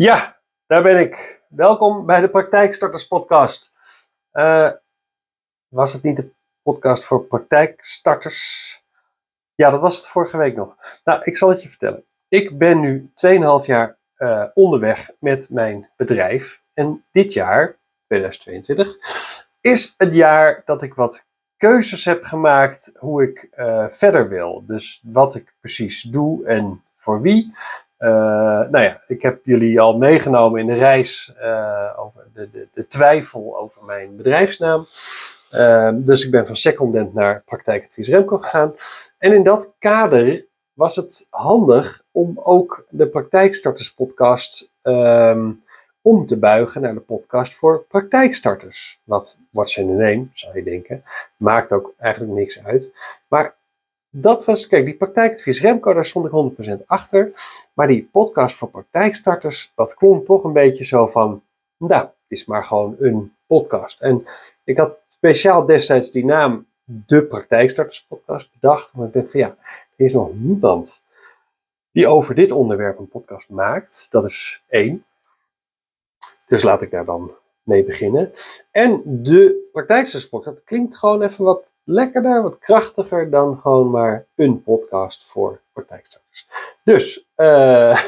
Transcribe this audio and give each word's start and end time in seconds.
Ja, 0.00 0.40
daar 0.66 0.82
ben 0.82 1.00
ik. 1.00 1.42
Welkom 1.48 2.06
bij 2.06 2.20
de 2.20 2.30
Praktijkstarters 2.30 3.06
Podcast. 3.06 3.72
Uh, 4.32 4.70
was 5.68 5.92
het 5.92 6.02
niet 6.02 6.16
de 6.16 6.30
podcast 6.62 7.04
voor 7.04 7.24
praktijkstarters? 7.24 8.82
Ja, 9.54 9.70
dat 9.70 9.80
was 9.80 9.96
het 9.96 10.06
vorige 10.06 10.36
week 10.36 10.56
nog. 10.56 10.76
Nou, 11.04 11.20
ik 11.22 11.36
zal 11.36 11.48
het 11.48 11.62
je 11.62 11.68
vertellen. 11.68 12.04
Ik 12.28 12.58
ben 12.58 12.80
nu 12.80 13.10
2,5 13.26 13.66
jaar 13.66 13.98
uh, 14.18 14.44
onderweg 14.54 15.10
met 15.18 15.50
mijn 15.50 15.90
bedrijf. 15.96 16.62
En 16.74 17.04
dit 17.12 17.32
jaar, 17.32 17.78
2022, 18.06 18.96
is 19.60 19.94
het 19.96 20.14
jaar 20.14 20.62
dat 20.64 20.82
ik 20.82 20.94
wat 20.94 21.26
keuzes 21.56 22.04
heb 22.04 22.24
gemaakt 22.24 22.92
hoe 22.98 23.22
ik 23.22 23.48
uh, 23.54 23.88
verder 23.88 24.28
wil. 24.28 24.64
Dus 24.66 25.02
wat 25.04 25.34
ik 25.34 25.54
precies 25.60 26.02
doe 26.02 26.46
en 26.46 26.84
voor 26.94 27.20
wie. 27.20 27.54
Uh, 28.00 28.10
nou 28.70 28.80
ja, 28.80 29.02
ik 29.06 29.22
heb 29.22 29.40
jullie 29.44 29.80
al 29.80 29.98
meegenomen 29.98 30.60
in 30.60 30.66
de 30.66 30.74
reis 30.74 31.34
uh, 31.42 31.94
over 31.96 32.26
de, 32.34 32.50
de, 32.50 32.68
de, 32.72 32.86
twijfel 32.86 33.58
over 33.58 33.84
mijn 33.84 34.16
bedrijfsnaam. 34.16 34.86
Uh, 35.54 35.90
dus 35.94 36.24
ik 36.24 36.30
ben 36.30 36.46
van 36.46 36.56
secondent 36.56 37.14
naar 37.14 37.42
praktijkadvies 37.44 38.08
Remco 38.08 38.38
gegaan. 38.38 38.74
En 39.18 39.32
in 39.32 39.42
dat 39.42 39.72
kader 39.78 40.46
was 40.72 40.96
het 40.96 41.26
handig 41.30 42.02
om 42.10 42.40
ook 42.42 42.86
de 42.88 43.08
Praktijkstarters 43.08 43.92
podcast 43.92 44.70
ehm, 44.82 45.50
om 46.02 46.26
te 46.26 46.38
buigen 46.38 46.80
naar 46.80 46.94
de 46.94 47.00
podcast 47.00 47.54
voor 47.54 47.84
praktijkstarters. 47.88 49.00
Wat 49.04 49.38
what's 49.50 49.76
in 49.76 49.86
the 49.86 49.92
name, 49.92 50.28
zou 50.32 50.56
je 50.56 50.62
denken. 50.62 51.04
Maakt 51.36 51.72
ook 51.72 51.94
eigenlijk 51.98 52.32
niks 52.32 52.64
uit. 52.64 52.92
Maar 53.28 53.54
dat 54.10 54.44
was, 54.44 54.66
kijk, 54.66 54.84
die 54.84 54.96
praktijkadvies 54.96 55.60
Remco, 55.60 55.92
daar 55.92 56.04
stond 56.04 56.26
ik 56.26 56.78
100% 56.82 56.86
achter. 56.86 57.32
Maar 57.72 57.86
die 57.86 58.08
podcast 58.12 58.56
voor 58.56 58.70
praktijkstarters, 58.70 59.72
dat 59.74 59.94
klonk 59.94 60.26
toch 60.26 60.44
een 60.44 60.52
beetje 60.52 60.84
zo 60.84 61.06
van, 61.06 61.42
nou, 61.76 62.02
het 62.02 62.12
is 62.28 62.44
maar 62.44 62.64
gewoon 62.64 62.96
een 62.98 63.34
podcast. 63.46 64.00
En 64.00 64.24
ik 64.64 64.78
had 64.78 64.96
speciaal 65.08 65.66
destijds 65.66 66.10
die 66.10 66.24
naam 66.24 66.66
de 66.84 67.26
praktijkstarters 67.26 68.06
podcast 68.08 68.52
bedacht. 68.52 68.94
Maar 68.94 69.06
ik 69.06 69.12
dacht 69.12 69.30
van 69.30 69.40
ja, 69.40 69.56
er 69.96 70.04
is 70.04 70.12
nog 70.12 70.30
niemand 70.32 71.02
die 71.92 72.06
over 72.06 72.34
dit 72.34 72.50
onderwerp 72.50 72.98
een 72.98 73.08
podcast 73.08 73.48
maakt. 73.48 74.06
Dat 74.10 74.24
is 74.24 74.62
één. 74.68 75.04
Dus 76.46 76.62
laat 76.62 76.82
ik 76.82 76.90
daar 76.90 77.04
dan 77.04 77.34
mee 77.70 77.84
beginnen. 77.84 78.32
En 78.70 79.02
de 79.04 79.68
praktijksport, 79.72 80.44
dat 80.44 80.64
klinkt 80.64 80.96
gewoon 80.96 81.22
even 81.22 81.44
wat 81.44 81.74
lekkerder, 81.84 82.42
wat 82.42 82.58
krachtiger 82.58 83.30
dan 83.30 83.58
gewoon 83.58 83.90
maar 83.90 84.26
een 84.34 84.62
podcast 84.62 85.24
voor 85.24 85.60
praktijkstarters. 85.72 86.29
Dus 86.84 87.26
uh, 87.36 88.02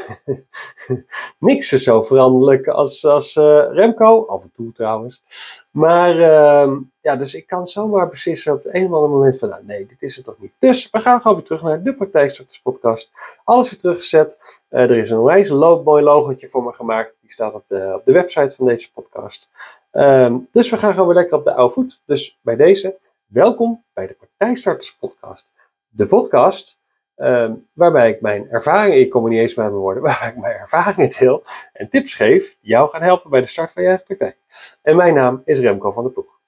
niks 1.39 1.73
is 1.73 1.83
zo 1.83 2.03
veranderlijk 2.03 2.69
als, 2.69 3.05
als 3.05 3.37
uh, 3.37 3.65
Remco, 3.71 4.27
af 4.27 4.43
en 4.43 4.53
toe 4.53 4.73
trouwens. 4.73 5.23
Maar 5.71 6.17
uh, 6.17 6.77
ja, 7.01 7.17
dus 7.17 7.35
ik 7.35 7.47
kan 7.47 7.67
zomaar 7.67 8.09
beslissen 8.09 8.53
op 8.53 8.61
een 8.65 8.87
of 8.87 8.93
ander 8.93 9.11
moment 9.11 9.39
van, 9.39 9.49
nou 9.49 9.63
nee, 9.65 9.87
dit 9.87 10.03
is 10.03 10.17
het 10.17 10.25
toch 10.25 10.39
niet. 10.39 10.53
Dus 10.59 10.89
we 10.91 11.01
gaan 11.01 11.21
gewoon 11.21 11.37
weer 11.37 11.47
terug 11.47 11.63
naar 11.63 11.83
de 11.83 11.95
Praktijkstarters 11.95 12.61
podcast. 12.61 13.11
Alles 13.45 13.71
weer 13.71 13.79
teruggezet. 13.79 14.61
Uh, 14.71 14.81
er 14.81 14.97
is 14.97 15.11
een 15.11 15.19
onwijs 15.19 15.51
mooi 15.51 16.03
logotje 16.03 16.49
voor 16.49 16.63
me 16.63 16.73
gemaakt. 16.73 17.19
Die 17.21 17.31
staat 17.31 17.55
op 17.55 17.65
de, 17.67 17.93
op 17.95 18.05
de 18.05 18.13
website 18.13 18.55
van 18.55 18.67
deze 18.67 18.93
podcast. 18.93 19.51
Um, 19.93 20.49
dus 20.53 20.71
we 20.71 20.77
gaan 20.77 20.93
gewoon 20.93 21.07
weer 21.07 21.17
lekker 21.17 21.39
op 21.39 21.45
de 21.45 21.55
oude 21.55 21.75
voet. 21.75 22.01
Dus 22.05 22.39
bij 22.43 22.57
deze, 22.57 22.97
welkom 23.27 23.85
bij 23.93 24.07
de 24.07 24.15
Partijstarters 24.15 24.97
podcast. 24.97 25.53
De 25.89 26.07
podcast 26.07 26.79
um, 27.23 27.67
waarbij 27.73 28.11
ik 28.11 28.21
mijn 28.21 28.49
ervaringen, 28.51 28.99
ik 28.99 29.11
kom 29.11 29.29
niet 29.29 29.39
eens 29.39 29.55
waarbij 29.83 30.29
ik 30.29 30.37
mijn 30.37 30.55
ervaringen 30.55 31.11
deel 31.19 31.43
en 31.73 31.89
tips 31.89 32.15
geef 32.15 32.57
die 32.61 32.71
jou 32.71 32.91
gaan 32.91 33.03
helpen 33.03 33.31
bij 33.31 33.41
de 33.41 33.47
start 33.47 33.73
van 33.73 33.83
je 33.83 33.89
eigen 33.89 34.07
praktijk. 34.07 34.37
En 34.83 34.97
mijn 34.97 35.15
naam 35.15 35.43
is 35.45 35.59
Remco 35.59 35.91
van 35.91 36.03
der 36.03 36.13
Ploeg. 36.13 36.41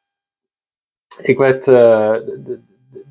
Ik 1.21 1.39
werd, 1.39 1.67
uh, 1.67 2.17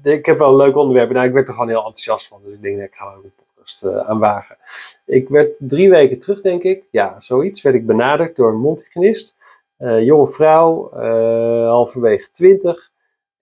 ik 0.03 0.25
heb 0.25 0.37
wel 0.37 0.49
een 0.49 0.55
leuk 0.55 0.75
onderwerp, 0.75 1.11
nou 1.11 1.27
ik 1.27 1.33
werd 1.33 1.47
er 1.47 1.53
gewoon 1.53 1.69
heel 1.69 1.77
enthousiast 1.77 2.27
van, 2.27 2.41
dus 2.43 2.53
ik 2.53 2.61
denk, 2.61 2.81
ik 2.81 2.95
ga 2.95 3.05
er 3.05 3.15
een 3.23 3.33
podcast 3.35 3.83
uh, 3.83 3.97
aan 3.97 4.19
wagen. 4.19 4.57
Ik 5.05 5.29
werd 5.29 5.57
drie 5.59 5.89
weken 5.89 6.19
terug, 6.19 6.41
denk 6.41 6.63
ik, 6.63 6.83
ja, 6.91 7.19
zoiets, 7.19 7.61
werd 7.61 7.75
ik 7.75 7.85
benaderd 7.85 8.35
door 8.35 8.49
een 8.49 8.59
mondhygiënist. 8.59 9.35
Uh, 9.79 10.03
jonge 10.03 10.27
vrouw, 10.27 10.89
halverwege 11.65 12.31
twintig. 12.31 12.91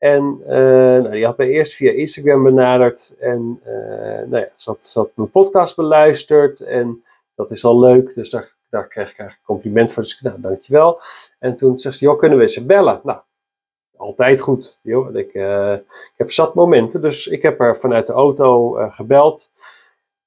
En 0.01 0.39
uh, 0.41 0.49
nou, 0.49 1.11
die 1.11 1.25
had 1.25 1.37
mij 1.37 1.47
eerst 1.47 1.73
via 1.73 1.91
Instagram 1.91 2.43
benaderd. 2.43 3.15
En 3.19 3.59
nou 4.29 4.37
ja, 4.37 4.49
ze 4.55 4.69
had, 4.69 4.85
ze 4.85 5.09
mijn 5.13 5.31
podcast 5.31 5.75
beluisterd. 5.75 6.59
En 6.59 7.03
dat 7.35 7.51
is 7.51 7.63
al 7.63 7.79
leuk. 7.79 8.13
Dus 8.13 8.29
daar, 8.29 8.53
daar 8.69 8.87
kreeg 8.87 9.11
ik 9.11 9.17
eigenlijk 9.17 9.39
een 9.39 9.55
compliment 9.55 9.91
voor. 9.91 10.03
Dus 10.03 10.13
ik 10.13 10.21
nou, 10.21 10.41
dankjewel. 10.41 10.99
En 11.39 11.55
toen 11.55 11.79
zegt 11.79 11.95
ze, 11.97 12.05
joh, 12.05 12.17
kunnen 12.17 12.37
we 12.37 12.49
ze 12.49 12.65
bellen? 12.65 13.01
Nou, 13.03 13.19
altijd 13.95 14.39
goed. 14.39 14.79
Joh. 14.81 15.15
Ik, 15.15 15.33
ik 15.33 16.17
heb 16.17 16.31
zat 16.31 16.53
momenten. 16.53 17.01
Dus 17.01 17.27
ik 17.27 17.41
heb 17.41 17.59
haar 17.59 17.77
vanuit 17.77 18.05
de 18.07 18.13
auto 18.13 18.71
gebeld. 18.89 19.49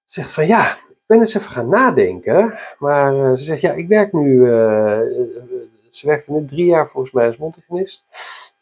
Ze 0.04 0.20
zegt 0.20 0.32
van, 0.32 0.46
ja, 0.46 0.72
ik 0.72 1.04
ben 1.06 1.20
eens 1.20 1.34
even 1.34 1.50
gaan 1.50 1.68
nadenken. 1.68 2.58
Maar 2.78 3.38
ze 3.38 3.44
zegt, 3.44 3.60
ja, 3.60 3.72
ik 3.72 3.88
werk 3.88 4.12
nu 4.12 4.46
ze 5.94 6.06
werkte 6.06 6.32
nu 6.32 6.44
drie 6.44 6.66
jaar 6.66 6.88
volgens 6.88 7.12
mij 7.12 7.26
als 7.26 7.36
mondhygiënist. 7.36 8.04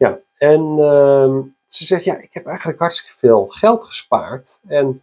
Ja, 0.02 0.20
en 0.38 0.76
uh, 0.78 1.38
ze 1.64 1.84
zegt, 1.84 2.04
ja, 2.04 2.18
ik 2.18 2.32
heb 2.32 2.46
eigenlijk 2.46 2.78
hartstikke 2.78 3.16
veel 3.16 3.46
geld 3.46 3.84
gespaard. 3.84 4.60
En 4.66 5.02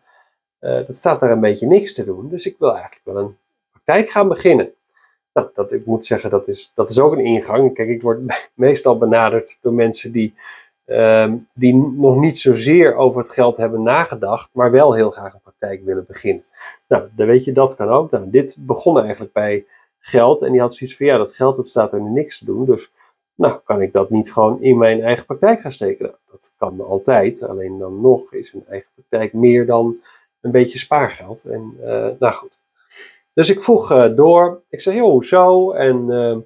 uh, 0.62 0.88
dat 0.88 0.96
staat 0.96 1.20
daar 1.20 1.32
een 1.32 1.40
beetje 1.40 1.68
niks 1.68 1.94
te 1.94 2.04
doen. 2.04 2.30
Dus 2.30 2.46
ik 2.46 2.56
wil 2.60 2.72
eigenlijk 2.72 3.02
wel 3.04 3.18
een 3.18 3.38
praktijk 3.72 4.10
gaan 4.10 4.28
beginnen. 4.28 4.74
Nou, 5.34 5.50
dat, 5.54 5.72
ik 5.72 5.86
moet 5.86 6.06
zeggen, 6.06 6.30
dat 6.30 6.48
is, 6.48 6.72
dat 6.74 6.90
is 6.90 7.00
ook 7.00 7.12
een 7.12 7.26
ingang. 7.26 7.74
Kijk, 7.74 7.90
ik 7.90 8.02
word 8.02 8.20
meestal 8.54 8.98
benaderd 8.98 9.58
door 9.62 9.74
mensen 9.74 10.12
die, 10.12 10.34
uh, 10.86 11.34
die 11.54 11.76
nog 11.76 12.20
niet 12.20 12.38
zozeer 12.38 12.96
over 12.96 13.22
het 13.22 13.31
geld 13.31 13.58
hebben 13.58 13.84
nagedacht, 13.84 14.50
maar 14.54 14.72
wel 14.72 14.94
heel 14.94 15.12
graag 15.12 15.34
een 15.34 15.42
praktijk 15.42 15.84
willen 15.84 16.06
beginnen. 16.06 16.44
Nou, 16.88 17.10
dan 17.16 17.28
weet 17.28 17.44
je, 17.44 17.52
dat 17.52 17.76
kan 17.76 17.90
ook. 17.90 18.12
Nou, 18.12 18.30
dit 18.30 18.58
begon 18.60 19.00
eigenlijk 19.00 19.34
bij 19.34 19.66
geld. 20.00 20.42
En 20.42 20.52
die 20.52 20.62
had 20.62 20.76
zoiets 20.76 20.98
van, 20.98 21.06
ja, 21.06 21.18
dat 21.18 21.34
geld 21.34 21.56
dat 21.56 21.68
staat 21.68 21.94
er 21.94 22.02
niks 22.02 22.38
te 22.38 22.46
doen. 22.46 22.66
Dus 22.66 22.92
nou, 23.40 23.60
kan 23.64 23.82
ik 23.82 23.94
dat 23.94 24.10
niet 24.10 24.34
gewoon 24.34 24.62
in 24.62 24.78
mijn 24.78 25.02
eigen 25.02 25.26
praktijk 25.26 25.60
gaan 25.60 25.72
steken? 25.72 26.06
Nou, 26.06 26.18
dat 26.32 26.52
kan 26.58 26.82
altijd. 26.82 27.44
Alleen 27.44 27.78
dan 27.78 28.02
nog 28.02 28.34
is 28.34 28.54
een 28.54 28.66
eigen 28.68 28.90
praktijk 28.96 29.34
meer 29.34 29.66
dan 29.66 29.98
een 30.42 30.52
beetje 30.52 30.80
spaargeld. 30.80 31.46
En 31.46 31.78
uh, 31.82 32.10
nou 32.20 32.34
goed. 32.34 32.60
Dus 33.34 33.50
ik 33.50 33.62
vroeg 33.62 33.92
uh, 33.92 34.16
door. 34.16 34.62
Ik 34.70 34.82
zei, 34.82 34.96
joh, 34.96 35.12
hoezo? 35.12 35.72
En 35.72 35.96
uh, 36.10 36.38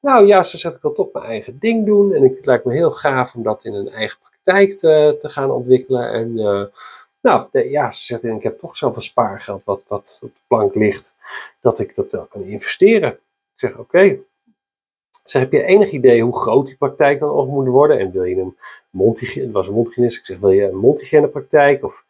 nou 0.00 0.26
ja, 0.26 0.42
ze 0.42 0.58
zegt, 0.58 0.74
ik 0.74 0.82
wil 0.82 0.92
toch 0.92 1.12
mijn 1.12 1.24
eigen 1.24 1.58
ding 1.58 1.86
doen. 1.86 2.12
En 2.12 2.22
het 2.22 2.46
lijkt 2.46 2.64
me 2.64 2.74
heel 2.74 2.90
gaaf 2.90 3.34
om 3.34 3.42
dat 3.42 3.64
in 3.64 3.74
een 3.74 3.88
eigen 3.88 4.18
praktijk 4.20 4.78
te, 4.78 5.18
te 5.20 5.28
gaan 5.28 5.50
ontwikkelen. 5.50 6.12
En 6.12 6.34
nou, 7.20 7.46
ja, 7.50 7.92
ze 7.92 8.04
zegt, 8.04 8.24
ik 8.24 8.42
heb 8.42 8.58
toch 8.58 8.76
zoveel 8.76 9.02
spaargeld 9.02 9.64
wat, 9.64 9.84
wat 9.88 10.20
op 10.22 10.34
de 10.34 10.40
plank 10.46 10.74
ligt, 10.74 11.14
dat 11.60 11.78
ik 11.78 11.94
dat 11.94 12.12
wel 12.12 12.26
kan 12.26 12.42
investeren. 12.42 13.12
Ik 13.12 13.18
zeg, 13.54 13.78
oké. 13.78 14.18
Ze 15.24 15.38
heb 15.38 15.52
je 15.52 15.64
enig 15.64 15.90
idee 15.90 16.22
hoe 16.22 16.36
groot 16.36 16.66
die 16.66 16.76
praktijk 16.76 17.18
dan 17.18 17.30
ook 17.30 17.48
moet 17.48 17.66
worden? 17.66 17.98
En 17.98 18.12
wil 18.12 18.24
je 18.24 18.36
een 18.36 18.56
mondhygiëne, 18.90 19.52
was 19.52 19.66
een 19.66 19.74
mondhygiënist, 19.74 20.18
ik 20.18 20.24
zeg, 20.24 20.38
wil 20.38 20.50
je 20.50 20.68
een 20.68 20.76
mondhygiënepraktijk? 20.76 21.84
Of 21.84 22.04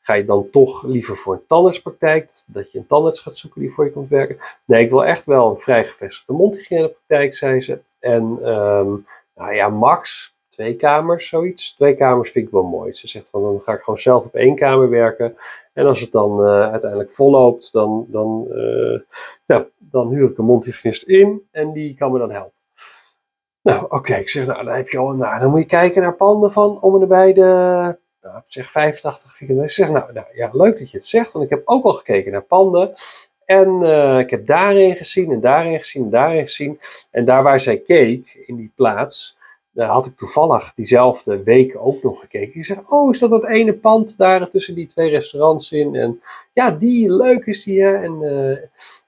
ga 0.00 0.14
je 0.14 0.24
dan 0.24 0.50
toch 0.50 0.82
liever 0.82 1.16
voor 1.16 1.34
een 1.34 1.46
tandartspraktijk, 1.46 2.30
dat 2.46 2.72
je 2.72 2.78
een 2.78 2.86
tandarts 2.86 3.20
gaat 3.20 3.36
zoeken 3.36 3.60
die 3.60 3.72
voor 3.72 3.84
je 3.84 3.92
komt 3.92 4.08
werken? 4.08 4.36
Nee, 4.64 4.84
ik 4.84 4.90
wil 4.90 5.04
echt 5.04 5.26
wel 5.26 5.50
een 5.50 5.58
vrij 5.58 5.84
gevestigde 5.84 6.32
mondhygiënepraktijk, 6.32 7.34
zei 7.34 7.60
ze. 7.60 7.80
En 8.00 8.22
um, 8.24 9.06
nou 9.34 9.54
ja, 9.54 9.68
max 9.68 10.36
twee 10.58 10.76
kamers, 10.76 11.28
zoiets. 11.28 11.74
Twee 11.74 11.94
kamers 11.94 12.30
vind 12.30 12.46
ik 12.46 12.52
wel 12.52 12.62
mooi. 12.62 12.92
Ze 12.92 13.08
zegt 13.08 13.28
van 13.28 13.42
dan 13.42 13.60
ga 13.64 13.72
ik 13.72 13.82
gewoon 13.82 13.98
zelf 13.98 14.26
op 14.26 14.34
één 14.34 14.54
kamer 14.54 14.90
werken. 14.90 15.36
En 15.72 15.86
als 15.86 16.00
het 16.00 16.12
dan 16.12 16.40
uh, 16.40 16.70
uiteindelijk 16.70 17.12
volloopt, 17.12 17.72
dan, 17.72 18.06
dan, 18.08 18.46
uh, 19.46 19.60
dan 19.78 20.08
huur 20.08 20.30
ik 20.30 20.38
een 20.38 20.44
mondhygiënist 20.44 21.02
in 21.02 21.42
en 21.50 21.72
die 21.72 21.94
kan 21.94 22.12
me 22.12 22.18
dan 22.18 22.30
helpen. 22.30 22.57
Nou, 23.62 23.86
oké, 23.88 24.14
ik 24.14 24.28
zeg, 24.28 24.46
nou, 24.46 24.64
dan 24.64 24.74
heb 24.74 24.88
je 24.88 24.98
al, 24.98 25.12
nou, 25.12 25.40
dan 25.40 25.50
moet 25.50 25.60
je 25.60 25.66
kijken 25.66 26.02
naar 26.02 26.16
panden 26.16 26.52
van 26.52 26.80
om 26.80 26.94
en 26.94 27.00
erbij 27.00 27.32
de, 27.32 27.42
nou, 28.22 28.42
zeg 28.46 28.70
85 28.70 29.36
vierkante 29.36 29.62
Ik 29.62 29.70
zeg, 29.70 29.90
nou, 29.90 30.12
nou, 30.12 30.26
ja, 30.32 30.50
leuk 30.52 30.78
dat 30.78 30.90
je 30.90 30.96
het 30.96 31.06
zegt, 31.06 31.32
want 31.32 31.44
ik 31.44 31.50
heb 31.50 31.62
ook 31.64 31.84
al 31.84 31.92
gekeken 31.92 32.32
naar 32.32 32.42
panden. 32.42 32.92
En 33.44 33.78
uh, 33.82 34.18
ik 34.18 34.30
heb 34.30 34.46
daarin 34.46 34.96
gezien 34.96 35.32
en 35.32 35.40
daarin 35.40 35.78
gezien 35.78 36.02
en 36.02 36.10
daarin 36.10 36.42
gezien. 36.42 36.80
En 37.10 37.24
daar 37.24 37.42
waar 37.42 37.60
zij 37.60 37.78
keek, 37.78 38.44
in 38.46 38.56
die 38.56 38.72
plaats, 38.74 39.36
daar 39.72 39.88
had 39.88 40.06
ik 40.06 40.16
toevallig 40.16 40.72
diezelfde 40.74 41.42
week 41.42 41.76
ook 41.78 42.02
nog 42.02 42.20
gekeken. 42.20 42.54
Ik 42.54 42.64
zeg, 42.64 42.78
oh, 42.86 43.12
is 43.12 43.18
dat 43.18 43.30
dat 43.30 43.48
ene 43.48 43.74
pand 43.74 44.18
daar 44.18 44.48
tussen 44.48 44.74
die 44.74 44.86
twee 44.86 45.10
restaurants 45.10 45.72
in? 45.72 45.94
En 45.94 46.20
ja, 46.52 46.70
die, 46.70 47.12
leuk 47.12 47.46
is 47.46 47.64
die. 47.64 47.82
Hè? 47.82 47.96
En, 47.96 48.18
uh, 48.20 48.58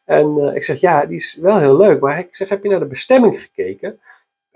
en 0.05 0.37
uh, 0.39 0.55
ik 0.55 0.63
zeg, 0.63 0.81
ja, 0.81 1.07
die 1.07 1.17
is 1.17 1.39
wel 1.41 1.59
heel 1.59 1.77
leuk. 1.77 2.01
Maar 2.01 2.19
ik 2.19 2.35
zeg, 2.35 2.49
heb 2.49 2.63
je 2.63 2.69
naar 2.69 2.79
de 2.79 2.87
bestemming 2.87 3.41
gekeken? 3.41 4.01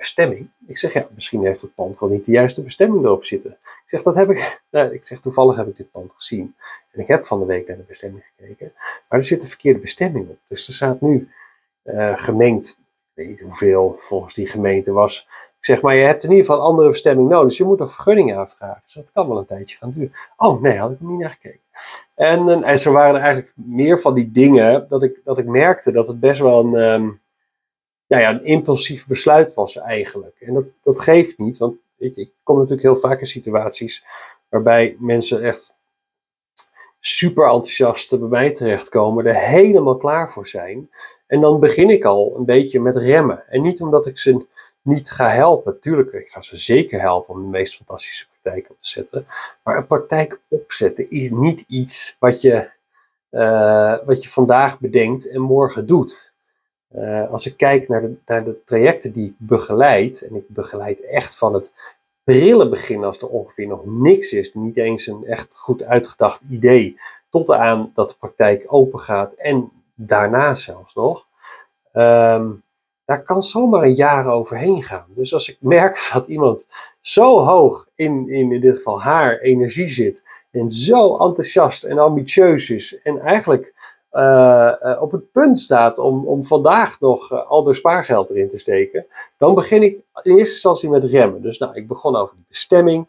Bestemming? 0.04 0.50
Ik 0.66 0.78
zeg, 0.78 0.92
ja, 0.92 1.06
misschien 1.14 1.44
heeft 1.44 1.60
het 1.60 1.74
pand 1.74 2.00
wel 2.00 2.08
niet 2.08 2.24
de 2.24 2.32
juiste 2.32 2.62
bestemming 2.62 3.04
erop 3.04 3.24
zitten. 3.24 3.50
Ik 3.50 3.82
zeg, 3.86 4.02
dat 4.02 4.14
heb 4.14 4.30
ik, 4.30 4.60
nou, 4.70 4.92
ik 4.92 5.04
zeg, 5.04 5.20
toevallig 5.20 5.56
heb 5.56 5.66
ik 5.66 5.76
dit 5.76 5.90
pand 5.90 6.12
gezien. 6.16 6.54
En 6.92 7.00
ik 7.00 7.08
heb 7.08 7.26
van 7.26 7.40
de 7.40 7.46
week 7.46 7.68
naar 7.68 7.76
de 7.76 7.82
bestemming 7.82 8.24
gekeken. 8.36 8.72
Maar 9.08 9.18
er 9.18 9.24
zit 9.24 9.42
een 9.42 9.48
verkeerde 9.48 9.78
bestemming 9.78 10.28
op. 10.28 10.38
Dus 10.48 10.66
er 10.66 10.72
staat 10.72 11.00
nu 11.00 11.28
uh, 11.84 12.18
gemengd. 12.18 12.78
Ik 12.78 13.10
weet 13.14 13.28
niet 13.28 13.40
hoeveel 13.40 13.92
volgens 13.92 14.34
die 14.34 14.46
gemeente 14.46 14.92
was. 14.92 15.26
Ik 15.58 15.64
zeg 15.64 15.82
maar, 15.82 15.94
je 15.94 16.04
hebt 16.04 16.22
in 16.22 16.30
ieder 16.30 16.44
geval 16.44 16.60
een 16.60 16.66
andere 16.66 16.90
bestemming 16.90 17.28
nodig. 17.28 17.48
Dus 17.48 17.58
je 17.58 17.64
moet 17.64 17.80
een 17.80 17.88
vergunning 17.88 18.36
aanvragen. 18.36 18.82
Dus 18.84 18.94
dat 18.94 19.12
kan 19.12 19.28
wel 19.28 19.38
een 19.38 19.44
tijdje 19.44 19.76
gaan 19.76 19.90
duren. 19.90 20.12
Oh 20.36 20.62
nee, 20.62 20.78
had 20.78 20.90
ik 20.90 21.00
niet 21.00 21.18
naar 21.18 21.30
gekeken. 21.30 21.60
En, 22.14 22.62
en 22.62 22.78
zo 22.78 22.92
waren 22.92 23.14
er 23.14 23.20
eigenlijk 23.20 23.52
meer 23.56 24.00
van 24.00 24.14
die 24.14 24.30
dingen 24.30 24.86
dat 24.88 25.02
ik, 25.02 25.20
dat 25.24 25.38
ik 25.38 25.46
merkte 25.46 25.92
dat 25.92 26.08
het 26.08 26.20
best 26.20 26.40
wel 26.40 26.60
een, 26.60 26.74
um, 26.74 27.22
ja, 28.20 28.30
een 28.30 28.44
impulsief 28.44 29.06
besluit 29.06 29.54
was 29.54 29.76
eigenlijk. 29.76 30.36
En 30.40 30.54
dat, 30.54 30.72
dat 30.82 31.00
geeft 31.00 31.38
niet, 31.38 31.58
want 31.58 31.76
ik, 31.98 32.16
ik 32.16 32.30
kom 32.42 32.56
natuurlijk 32.56 32.82
heel 32.82 32.96
vaak 32.96 33.20
in 33.20 33.26
situaties 33.26 34.04
waarbij 34.48 34.96
mensen 34.98 35.42
echt 35.42 35.74
super 37.00 37.44
enthousiast 37.44 38.18
bij 38.18 38.28
mij 38.28 38.54
terechtkomen, 38.54 39.26
er 39.26 39.34
helemaal 39.34 39.96
klaar 39.96 40.30
voor 40.30 40.46
zijn. 40.46 40.90
En 41.26 41.40
dan 41.40 41.60
begin 41.60 41.90
ik 41.90 42.04
al 42.04 42.36
een 42.36 42.44
beetje 42.44 42.80
met 42.80 42.96
remmen. 42.96 43.48
En 43.48 43.62
niet 43.62 43.80
omdat 43.80 44.06
ik 44.06 44.18
ze 44.18 44.46
niet 44.82 45.10
ga 45.10 45.28
helpen. 45.28 45.80
Tuurlijk, 45.80 46.12
ik 46.12 46.28
ga 46.28 46.40
ze 46.40 46.56
zeker 46.56 47.00
helpen 47.00 47.34
om 47.34 47.42
de 47.42 47.48
meest 47.48 47.76
fantastische 47.76 48.26
praktijk 48.28 48.70
op 48.70 48.80
te 48.80 48.88
zetten. 48.88 49.26
Maar 49.62 49.76
een 49.76 49.86
praktijk 49.86 50.40
opzetten 50.48 51.10
is 51.10 51.30
niet 51.30 51.64
iets 51.68 52.16
wat 52.18 52.40
je, 52.40 52.70
uh, 53.30 53.98
wat 54.04 54.22
je 54.22 54.30
vandaag 54.30 54.80
bedenkt 54.80 55.30
en 55.30 55.40
morgen 55.40 55.86
doet. 55.86 56.33
Uh, 56.94 57.30
als 57.30 57.46
ik 57.46 57.56
kijk 57.56 57.88
naar 57.88 58.00
de, 58.00 58.14
naar 58.26 58.44
de 58.44 58.64
trajecten 58.64 59.12
die 59.12 59.26
ik 59.26 59.34
begeleid, 59.36 60.28
en 60.28 60.34
ik 60.34 60.44
begeleid 60.48 61.06
echt 61.06 61.34
van 61.34 61.54
het 61.54 61.72
prille 62.24 62.68
begin 62.68 63.04
als 63.04 63.18
er 63.18 63.28
ongeveer 63.28 63.66
nog 63.66 63.80
niks 63.84 64.32
is, 64.32 64.54
niet 64.54 64.76
eens 64.76 65.06
een 65.06 65.24
echt 65.24 65.56
goed 65.56 65.84
uitgedacht 65.84 66.40
idee, 66.50 66.96
tot 67.28 67.50
aan 67.50 67.90
dat 67.94 68.10
de 68.10 68.16
praktijk 68.18 68.64
open 68.66 68.98
gaat 68.98 69.32
en 69.32 69.70
daarna 69.94 70.54
zelfs 70.54 70.94
nog. 70.94 71.26
Um, 71.92 72.62
daar 73.04 73.22
kan 73.22 73.42
zomaar 73.42 73.82
een 73.82 73.94
jaar 73.94 74.26
overheen 74.26 74.82
gaan. 74.82 75.06
Dus 75.08 75.34
als 75.34 75.48
ik 75.48 75.56
merk 75.60 76.08
dat 76.12 76.26
iemand 76.26 76.66
zo 77.00 77.38
hoog 77.38 77.88
in, 77.94 78.28
in, 78.28 78.52
in 78.52 78.60
dit 78.60 78.76
geval 78.76 79.02
haar 79.02 79.38
energie 79.38 79.88
zit 79.88 80.44
en 80.50 80.70
zo 80.70 81.16
enthousiast 81.16 81.84
en 81.84 81.98
ambitieus 81.98 82.70
is 82.70 82.98
en 83.02 83.18
eigenlijk 83.18 83.74
op 85.00 85.12
het 85.12 85.32
punt 85.32 85.58
staat 85.58 85.98
om, 85.98 86.26
om 86.26 86.46
vandaag 86.46 87.00
nog 87.00 87.32
uh, 87.32 87.50
al 87.50 87.62
de 87.62 87.74
spaargeld 87.74 88.30
erin 88.30 88.48
te 88.48 88.58
steken, 88.58 89.06
dan 89.36 89.54
begin 89.54 89.82
ik 89.82 89.92
in 90.22 90.36
eerste 90.36 90.52
instantie 90.52 90.88
met 90.88 91.04
remmen. 91.04 91.42
Dus 91.42 91.58
nou, 91.58 91.74
ik 91.74 91.88
begon 91.88 92.16
over 92.16 92.34
die 92.34 92.44
bestemming. 92.48 93.06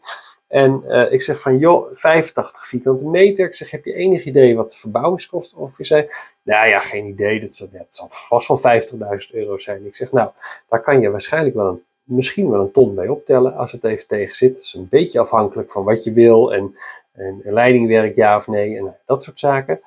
En 0.48 0.82
ik 1.10 1.22
zeg 1.22 1.40
van, 1.40 1.58
joh, 1.58 1.88
85 1.92 2.66
vierkante 2.66 3.08
meter. 3.08 3.46
Ik 3.46 3.54
zeg, 3.54 3.70
heb 3.70 3.84
je 3.84 3.92
enig 3.92 4.24
idee 4.24 4.56
wat 4.56 4.70
de 4.70 4.76
verbouwingskosten 4.76 5.58
ongeveer 5.58 5.84
zijn? 5.84 6.06
Nou 6.42 6.68
ja, 6.68 6.80
geen 6.80 7.06
idee. 7.06 7.40
Dat 7.40 7.52
zal, 7.88 8.06
vast 8.08 8.48
wel 8.48 8.82
50.000 8.82 9.30
euro 9.30 9.58
zijn. 9.58 9.86
Ik 9.86 9.94
zeg, 9.94 10.12
nou, 10.12 10.30
daar 10.68 10.80
kan 10.80 11.00
je 11.00 11.10
waarschijnlijk 11.10 11.54
wel 11.54 11.80
misschien 12.06 12.50
wel 12.50 12.60
een 12.60 12.70
ton 12.70 12.94
bij 12.94 13.08
optellen 13.08 13.54
als 13.54 13.72
het 13.72 13.84
even 13.84 14.06
tegen 14.06 14.34
zit. 14.34 14.54
Dat 14.54 14.62
is 14.62 14.74
een 14.74 14.88
beetje 14.88 15.20
afhankelijk 15.20 15.70
van 15.70 15.84
wat 15.84 16.04
je 16.04 16.12
wil 16.12 16.54
en, 16.54 16.76
en 17.12 17.40
leidingwerk 17.44 18.14
ja 18.14 18.36
of 18.36 18.46
nee 18.46 18.76
en 18.76 18.96
dat 19.06 19.22
soort 19.22 19.38
zaken. 19.38 19.80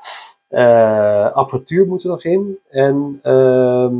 Uh, 0.49 1.31
apparatuur 1.31 1.87
moet 1.87 2.03
er 2.03 2.09
nog 2.09 2.23
in. 2.23 2.59
En 2.69 3.19
uh, 3.23 3.91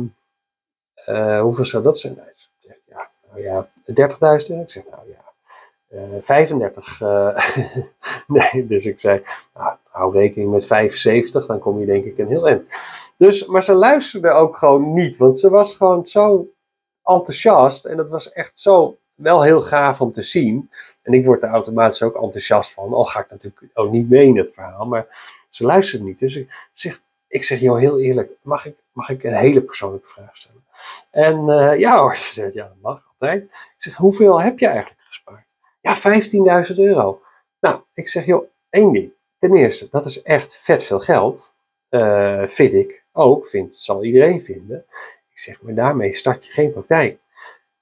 uh, 1.08 1.40
hoeveel 1.40 1.64
zou 1.64 1.82
dat 1.82 1.98
zijn? 1.98 2.14
Hij 2.16 2.32
zegt, 2.34 2.82
ja, 2.86 3.10
nou 3.30 3.42
ja, 3.42 3.70
30.000 3.84 4.50
euro. 4.50 4.62
Ik 4.62 4.70
zeg, 4.70 4.84
nou 4.90 5.02
ja, 5.08 5.20
35. 6.20 7.00
nee, 8.26 8.66
dus 8.66 8.86
ik 8.86 9.00
zei, 9.00 9.22
nou, 9.54 9.76
hou 9.90 10.12
rekening 10.12 10.50
met 10.50 10.66
75, 10.66 11.46
dan 11.46 11.58
kom 11.58 11.80
je 11.80 11.86
denk 11.86 12.04
ik 12.04 12.18
een 12.18 12.28
heel 12.28 12.48
eind. 12.48 12.64
Dus, 13.16 13.46
maar 13.46 13.62
ze 13.62 13.74
luisterde 13.74 14.30
ook 14.30 14.56
gewoon 14.56 14.92
niet, 14.92 15.16
want 15.16 15.38
ze 15.38 15.50
was 15.50 15.74
gewoon 15.74 16.06
zo 16.06 16.48
enthousiast. 17.04 17.84
En 17.84 17.96
dat 17.96 18.10
was 18.10 18.32
echt 18.32 18.58
zo 18.58 18.98
wel 19.22 19.42
heel 19.42 19.62
gaaf 19.62 20.00
om 20.00 20.12
te 20.12 20.22
zien. 20.22 20.70
En 21.02 21.12
ik 21.12 21.24
word 21.24 21.42
er 21.42 21.48
automatisch 21.48 22.02
ook 22.02 22.14
enthousiast 22.14 22.72
van. 22.72 22.92
Al 22.92 23.04
ga 23.04 23.20
ik 23.20 23.30
natuurlijk 23.30 23.64
ook 23.74 23.90
niet 23.90 24.10
mee 24.10 24.26
in 24.26 24.36
het 24.36 24.52
verhaal. 24.52 24.86
Maar 24.86 25.06
ze 25.48 25.64
luistert 25.64 26.02
niet. 26.02 26.18
Dus 26.18 26.36
ik 26.36 26.48
zeg, 26.72 27.00
ik 27.28 27.44
zeg 27.44 27.60
joh, 27.60 27.78
heel 27.78 28.00
eerlijk, 28.00 28.30
mag 28.42 28.66
ik, 28.66 28.76
mag 28.92 29.10
ik 29.10 29.24
een 29.24 29.34
hele 29.34 29.62
persoonlijke 29.62 30.08
vraag 30.08 30.36
stellen? 30.36 30.64
En 31.10 31.48
uh, 31.48 31.78
ja 31.78 31.98
hoor, 31.98 32.16
ze 32.26 32.32
zegt, 32.32 32.52
ja 32.52 32.66
dat 32.66 32.76
mag 32.80 33.06
altijd. 33.10 33.42
Ik 33.42 33.74
zeg, 33.76 33.96
hoeveel 33.96 34.42
heb 34.42 34.58
je 34.58 34.66
eigenlijk 34.66 35.00
gespaard? 35.06 35.54
Ja, 35.80 35.96
15.000 36.68 36.74
euro. 36.74 37.20
Nou, 37.60 37.80
ik 37.94 38.08
zeg 38.08 38.26
joh, 38.26 38.44
één 38.70 38.92
ding. 38.92 39.12
Ten 39.38 39.54
eerste, 39.54 39.88
dat 39.90 40.04
is 40.04 40.22
echt 40.22 40.56
vet 40.56 40.82
veel 40.82 41.00
geld. 41.00 41.54
Uh, 41.90 42.46
vind 42.46 42.72
ik 42.72 43.04
ook, 43.12 43.48
vindt, 43.48 43.76
zal 43.76 44.04
iedereen 44.04 44.40
vinden. 44.40 44.84
Ik 45.30 45.38
zeg, 45.38 45.62
maar 45.62 45.74
daarmee 45.74 46.14
start 46.14 46.46
je 46.46 46.52
geen 46.52 46.72
praktijk. 46.72 47.19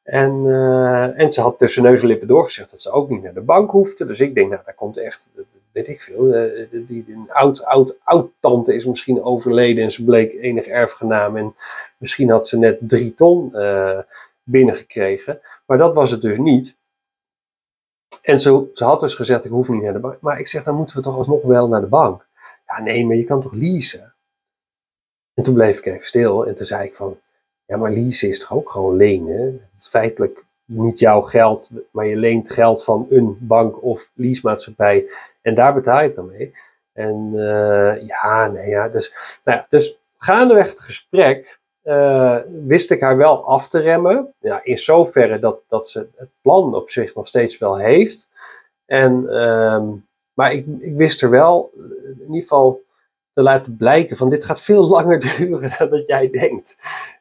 En, 0.09 0.45
uh, 0.45 1.21
en 1.21 1.33
ze 1.33 1.41
had 1.41 1.59
tussen 1.59 1.83
neus 1.83 2.01
en 2.01 2.07
lippen 2.07 2.29
doorgezegd 2.29 2.71
dat 2.71 2.81
ze 2.81 2.91
ook 2.91 3.09
niet 3.09 3.23
naar 3.23 3.35
de 3.35 3.41
bank 3.41 3.71
hoefde. 3.71 4.05
Dus 4.05 4.21
ik 4.21 4.35
denk, 4.35 4.51
nou, 4.51 4.63
daar 4.65 4.75
komt 4.75 4.97
echt, 4.97 5.29
weet 5.73 5.89
ik 5.89 6.01
veel. 6.01 6.27
Uh, 6.27 6.67
die, 6.71 7.05
een 7.09 7.31
oud, 7.31 7.65
oud, 8.05 8.31
tante 8.41 8.75
is 8.75 8.87
misschien 8.87 9.23
overleden 9.23 9.85
en 9.85 9.91
ze 9.91 10.05
bleek 10.05 10.33
enig 10.33 10.67
erfgenaam. 10.67 11.37
En 11.37 11.55
misschien 11.99 12.31
had 12.31 12.49
ze 12.49 12.59
net 12.59 12.79
drie 12.81 13.15
ton 13.15 13.51
uh, 13.53 13.99
binnengekregen. 14.43 15.41
Maar 15.67 15.79
dat 15.79 15.95
was 15.95 16.11
het 16.11 16.23
dus 16.23 16.39
niet. 16.39 16.77
En 18.23 18.41
ze 18.41 18.69
had 18.75 19.01
dus 19.01 19.15
gezegd, 19.15 19.45
ik 19.45 19.51
hoef 19.51 19.69
niet 19.69 19.83
naar 19.83 19.93
de 19.93 20.01
bank. 20.01 20.21
Maar 20.21 20.39
ik 20.39 20.47
zeg, 20.47 20.65
dan 20.65 20.75
moeten 20.75 20.97
we 20.97 21.03
toch 21.03 21.17
alsnog 21.17 21.43
wel 21.43 21.69
naar 21.69 21.81
de 21.81 21.87
bank. 21.87 22.29
Ja, 22.67 22.83
nee, 22.83 23.07
maar 23.07 23.17
je 23.17 23.25
kan 23.25 23.41
toch 23.41 23.55
leasen? 23.55 24.15
En 25.35 25.43
toen 25.43 25.55
bleef 25.55 25.79
ik 25.79 25.87
even 25.87 26.07
stil 26.07 26.47
en 26.47 26.55
toen 26.55 26.67
zei 26.67 26.87
ik 26.87 26.95
van, 26.95 27.19
ja, 27.69 27.77
maar 27.77 27.93
leasen 27.93 28.29
is 28.29 28.39
toch 28.39 28.53
ook 28.53 28.71
gewoon 28.71 28.97
lenen? 28.97 29.45
Het 29.71 29.81
is 29.81 29.89
feitelijk 29.89 30.45
niet 30.65 30.99
jouw 30.99 31.21
geld, 31.21 31.71
maar 31.91 32.07
je 32.07 32.17
leent 32.17 32.51
geld 32.51 32.85
van 32.85 33.07
een 33.09 33.37
bank 33.41 33.83
of 33.83 34.11
leasemaatschappij 34.15 35.11
en 35.43 35.55
daar 35.55 35.75
betaal 35.75 35.99
je 35.99 36.07
het 36.07 36.15
dan 36.15 36.27
mee. 36.27 36.55
En 36.93 37.31
uh, 37.35 38.07
ja, 38.07 38.47
nee, 38.47 38.69
ja, 38.69 38.89
dus, 38.89 39.41
nou 39.45 39.63
dus 39.69 39.99
gaandeweg 40.17 40.69
het 40.69 40.81
gesprek 40.81 41.59
uh, 41.85 42.39
wist 42.67 42.91
ik 42.91 43.01
haar 43.01 43.17
wel 43.17 43.45
af 43.45 43.69
te 43.69 43.79
remmen. 43.79 44.35
Ja, 44.41 44.61
in 44.65 44.79
zoverre 44.79 45.39
dat, 45.39 45.61
dat 45.69 45.89
ze 45.89 46.09
het 46.17 46.31
plan 46.43 46.75
op 46.75 46.91
zich 46.91 47.15
nog 47.15 47.27
steeds 47.27 47.59
wel 47.59 47.79
heeft. 47.79 48.29
En, 48.87 49.23
uh, 49.27 49.89
maar 50.35 50.53
ik, 50.53 50.67
ik 50.79 50.97
wist 50.97 51.23
er 51.23 51.31
wel 51.31 51.71
in 52.05 52.21
ieder 52.21 52.41
geval 52.41 52.83
te 53.33 53.43
laten 53.43 53.77
blijken 53.77 54.17
van 54.17 54.31
dit 54.31 54.45
gaat 54.45 54.61
veel 54.61 54.89
langer 54.97 55.21
duren 55.21 55.75
dan 55.79 55.91
dat 55.91 56.07
jij 56.07 56.31
denkt. 56.31 56.77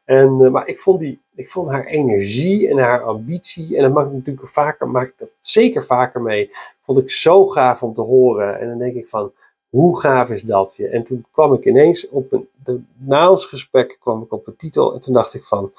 En, 0.08 0.40
uh, 0.42 0.52
maar 0.52 0.68
ik 0.68 0.80
vond, 0.80 1.00
die, 1.00 1.22
ik 1.36 1.50
vond 1.50 1.72
haar 1.72 1.86
energie 1.86 2.70
en 2.70 2.78
haar 2.78 3.04
ambitie, 3.04 3.76
en 3.78 3.84
dat 3.84 3.94
maak 3.94 4.06
ik 4.06 4.12
natuurlijk 4.12 4.48
vaker, 4.48 4.90
maak 4.90 5.08
ik 5.08 5.18
dat 5.18 5.32
zeker 5.40 5.86
vaker 5.86 6.22
mee, 6.22 6.50
vond 6.82 7.00
ik 7.00 7.12
zo 7.12 7.48
gaaf 7.48 7.84
om 7.84 7.94
te 7.94 8.02
horen. 8.02 8.60
En 8.60 8.68
dan 8.68 8.78
denk 8.78 8.96
ik 8.96 9.08
van, 9.08 9.32
hoe 9.70 10.00
gaaf 10.00 10.30
is 10.30 10.42
dat? 10.42 10.78
En 10.78 11.04
toen 11.04 11.26
kwam 11.32 11.54
ik 11.54 11.66
ineens 11.66 12.10
op 12.10 12.32
een, 12.32 12.48
de, 12.64 12.82
na 12.98 13.30
ons 13.30 13.46
gesprek 13.46 13.98
kwam 14.00 14.22
ik 14.22 14.32
op 14.32 14.48
een 14.48 14.56
titel 14.56 14.94
en 14.94 15.00
toen 15.00 15.14
dacht 15.14 15.34
ik 15.34 15.44
van, 15.44 15.72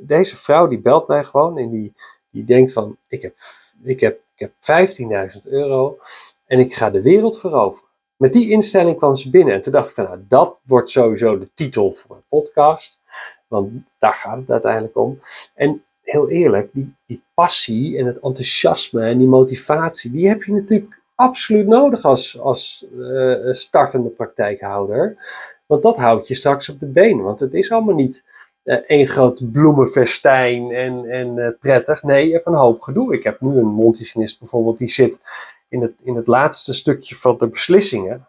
deze 0.00 0.36
vrouw 0.36 0.68
die 0.68 0.80
belt 0.80 1.08
mij 1.08 1.24
gewoon 1.24 1.58
en 1.58 1.70
die, 1.70 1.94
die 2.30 2.44
denkt 2.44 2.72
van, 2.72 2.96
ik 3.08 3.22
heb, 3.22 3.34
ik 3.82 4.00
heb, 4.00 4.20
ik 4.34 4.52
heb 4.66 4.88
15.000 5.34 5.50
euro 5.50 5.98
en 6.46 6.58
ik 6.58 6.74
ga 6.74 6.90
de 6.90 7.02
wereld 7.02 7.38
veroveren. 7.38 7.88
Met 8.16 8.32
die 8.32 8.50
instelling 8.50 8.96
kwam 8.96 9.16
ze 9.16 9.30
binnen 9.30 9.54
en 9.54 9.60
toen 9.60 9.72
dacht 9.72 9.88
ik 9.88 9.94
van, 9.94 10.04
nou, 10.04 10.24
dat 10.28 10.60
wordt 10.64 10.90
sowieso 10.90 11.38
de 11.38 11.48
titel 11.54 11.92
voor 11.92 12.16
een 12.16 12.24
podcast. 12.28 13.00
Want 13.52 13.72
daar 13.98 14.14
gaat 14.14 14.36
het 14.36 14.50
uiteindelijk 14.50 14.96
om. 14.96 15.18
En 15.54 15.82
heel 16.02 16.30
eerlijk, 16.30 16.70
die, 16.72 16.94
die 17.06 17.22
passie 17.34 17.98
en 17.98 18.06
het 18.06 18.20
enthousiasme 18.20 19.02
en 19.04 19.18
die 19.18 19.28
motivatie, 19.28 20.10
die 20.10 20.28
heb 20.28 20.42
je 20.42 20.52
natuurlijk 20.52 21.00
absoluut 21.14 21.66
nodig 21.66 22.04
als, 22.04 22.40
als 22.40 22.86
uh, 22.94 23.52
startende 23.52 24.08
praktijkhouder. 24.08 25.16
Want 25.66 25.82
dat 25.82 25.96
houdt 25.96 26.28
je 26.28 26.34
straks 26.34 26.68
op 26.68 26.80
de 26.80 26.86
been. 26.86 27.22
Want 27.22 27.40
het 27.40 27.54
is 27.54 27.70
allemaal 27.70 27.94
niet 27.94 28.24
uh, 28.64 28.74
één 28.74 29.08
groot 29.08 29.52
bloemenfestijn 29.52 30.70
en, 30.70 31.04
en 31.04 31.56
prettig. 31.60 32.02
Nee, 32.02 32.26
je 32.26 32.32
hebt 32.32 32.46
een 32.46 32.54
hoop 32.54 32.80
gedoe. 32.80 33.14
Ik 33.14 33.22
heb 33.22 33.40
nu 33.40 33.56
een 33.56 33.66
mondhygiënist 33.66 34.38
bijvoorbeeld, 34.38 34.78
die 34.78 34.88
zit 34.88 35.20
in 35.68 35.82
het, 35.82 35.94
in 36.02 36.16
het 36.16 36.26
laatste 36.26 36.74
stukje 36.74 37.14
van 37.14 37.36
de 37.38 37.48
beslissingen. 37.48 38.26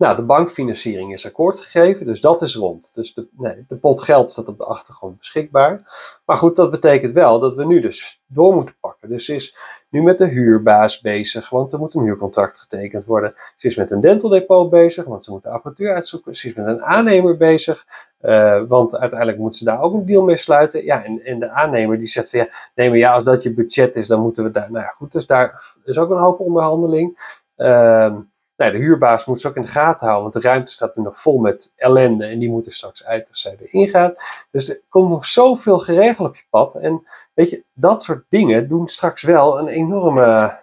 Nou, 0.00 0.16
de 0.16 0.22
bankfinanciering 0.22 1.12
is 1.12 1.26
akkoord 1.26 1.58
gegeven, 1.58 2.06
dus 2.06 2.20
dat 2.20 2.42
is 2.42 2.56
rond. 2.56 2.94
Dus 2.94 3.14
de, 3.14 3.28
nee, 3.36 3.64
de 3.68 3.76
pot 3.76 4.02
geld 4.02 4.30
staat 4.30 4.48
op 4.48 4.58
de 4.58 4.64
achtergrond 4.64 5.18
beschikbaar. 5.18 5.82
Maar 6.24 6.36
goed, 6.36 6.56
dat 6.56 6.70
betekent 6.70 7.12
wel 7.12 7.40
dat 7.40 7.54
we 7.54 7.66
nu 7.66 7.80
dus 7.80 8.22
door 8.26 8.54
moeten 8.54 8.74
pakken. 8.80 9.08
Dus 9.08 9.24
ze 9.24 9.34
is 9.34 9.56
nu 9.90 10.02
met 10.02 10.18
de 10.18 10.26
huurbaas 10.26 11.00
bezig, 11.00 11.50
want 11.50 11.72
er 11.72 11.78
moet 11.78 11.94
een 11.94 12.02
huurcontract 12.02 12.58
getekend 12.58 13.04
worden. 13.04 13.34
Ze 13.56 13.66
is 13.66 13.76
met 13.76 13.90
een 13.90 14.00
dental 14.00 14.30
depot 14.30 14.70
bezig, 14.70 15.04
want 15.04 15.24
ze 15.24 15.30
moet 15.30 15.42
de 15.42 15.48
apparatuur 15.48 15.94
uitzoeken. 15.94 16.36
Ze 16.36 16.48
is 16.48 16.54
met 16.54 16.66
een 16.66 16.82
aannemer 16.82 17.36
bezig, 17.36 17.86
uh, 18.20 18.62
want 18.68 18.96
uiteindelijk 18.96 19.38
moet 19.38 19.56
ze 19.56 19.64
daar 19.64 19.80
ook 19.80 19.94
een 19.94 20.06
deal 20.06 20.24
mee 20.24 20.36
sluiten. 20.36 20.84
Ja, 20.84 21.04
en, 21.04 21.24
en 21.24 21.40
de 21.40 21.48
aannemer 21.48 21.98
die 21.98 22.08
zegt 22.08 22.30
van 22.30 22.38
ja, 22.38 22.48
nee, 22.74 22.88
maar 22.88 22.98
ja, 22.98 23.12
als 23.12 23.24
dat 23.24 23.42
je 23.42 23.54
budget 23.54 23.96
is, 23.96 24.06
dan 24.06 24.20
moeten 24.20 24.44
we 24.44 24.50
daar. 24.50 24.70
Nou 24.70 24.84
ja, 24.84 24.90
goed, 24.90 25.12
dus 25.12 25.26
daar 25.26 25.74
is 25.84 25.98
ook 25.98 26.10
een 26.10 26.22
hoop 26.22 26.40
onderhandeling. 26.40 27.38
Uh, 27.56 28.16
Nou, 28.60 28.72
de 28.72 28.78
huurbaas 28.78 29.24
moet 29.24 29.40
ze 29.40 29.48
ook 29.48 29.56
in 29.56 29.62
de 29.62 29.68
gaten 29.68 30.06
houden, 30.06 30.30
want 30.30 30.44
de 30.44 30.48
ruimte 30.48 30.72
staat 30.72 30.96
nu 30.96 31.02
nog 31.02 31.20
vol 31.20 31.38
met 31.38 31.72
ellende 31.76 32.26
en 32.26 32.38
die 32.38 32.50
moeten 32.50 32.72
straks 32.72 33.04
uit 33.04 33.28
als 33.28 33.40
zij 33.40 33.56
erin 33.60 33.88
gaan. 33.88 34.14
Dus 34.50 34.68
er 34.68 34.80
komt 34.88 35.08
nog 35.08 35.24
zoveel 35.24 35.78
geregeld 35.78 36.28
op 36.28 36.36
je 36.36 36.42
pad. 36.50 36.74
En 36.74 37.06
weet 37.34 37.50
je, 37.50 37.64
dat 37.72 38.02
soort 38.02 38.24
dingen 38.28 38.68
doen 38.68 38.88
straks 38.88 39.22
wel 39.22 39.58
een 39.58 39.68
enorme 39.68 40.58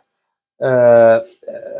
uh, 0.60 1.18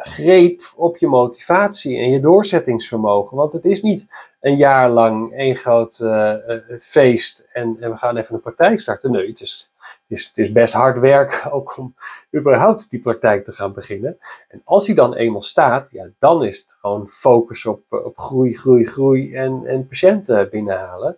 greep 0.01 0.74
op 0.75 0.98
je 0.98 1.07
motivatie 1.07 1.98
en 1.98 2.10
je 2.10 2.19
doorzettingsvermogen. 2.19 3.38
Want 3.38 3.53
het 3.53 3.65
is 3.65 3.81
niet 3.81 4.07
een 4.39 4.55
jaar 4.55 4.89
lang 4.89 5.34
één 5.34 5.55
groot 5.55 6.00
uh, 6.01 6.34
feest 6.81 7.46
en, 7.51 7.77
we 7.79 7.98
gaan 7.98 8.17
even 8.17 8.36
een 8.36 8.41
praktijk 8.41 8.79
starten. 8.79 9.12
Nee, 9.12 9.27
het 9.27 9.41
is, 9.41 9.72
het, 9.79 10.17
is, 10.17 10.27
het 10.27 10.38
is 10.38 10.51
best 10.51 10.74
hard 10.74 11.00
werk 11.00 11.48
ook 11.51 11.77
om 11.77 11.96
überhaupt 12.36 12.89
die 12.89 13.00
praktijk 13.00 13.46
te 13.46 13.51
gaan 13.51 13.74
beginnen. 13.74 14.17
En 14.48 14.62
als 14.63 14.86
die 14.86 14.96
dan 14.96 15.13
eenmaal 15.13 15.41
staat, 15.41 15.91
ja, 15.91 16.10
dan 16.19 16.43
is 16.43 16.57
het 16.57 16.75
gewoon 16.79 17.07
focus 17.07 17.65
op, 17.65 17.81
op 17.89 18.17
groei, 18.17 18.57
groei, 18.57 18.86
groei 18.86 19.34
en, 19.34 19.65
en 19.65 19.88
patiënten 19.88 20.50
binnenhalen. 20.50 21.17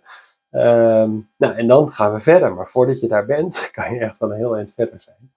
Um, 0.52 1.28
nou, 1.36 1.54
en 1.54 1.66
dan 1.66 1.88
gaan 1.88 2.12
we 2.12 2.20
verder. 2.20 2.54
Maar 2.54 2.66
voordat 2.66 3.00
je 3.00 3.08
daar 3.08 3.26
bent, 3.26 3.68
kan 3.72 3.94
je 3.94 4.00
echt 4.00 4.18
wel 4.18 4.30
een 4.30 4.36
heel 4.36 4.56
eind 4.56 4.72
verder 4.72 5.00
zijn. 5.00 5.32